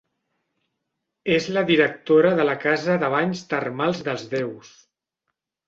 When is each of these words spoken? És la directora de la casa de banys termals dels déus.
És 1.33 1.49
la 1.57 1.63
directora 1.67 2.33
de 2.41 2.47
la 2.51 2.57
casa 2.65 2.97
de 3.05 3.13
banys 3.19 3.45
termals 3.55 4.03
dels 4.11 4.27
déus. 4.35 4.77